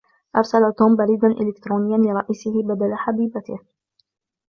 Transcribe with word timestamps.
أرسل 0.35 0.73
توم 0.77 0.95
بريدًا 0.95 1.27
إلكترونيًّا 1.27 1.97
لرئيسه 1.97 2.63
بدل 2.63 2.95
حبيبته. 2.95 3.59